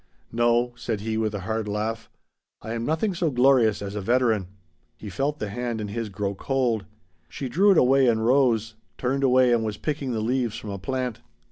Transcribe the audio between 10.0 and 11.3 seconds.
the leaves from a plant.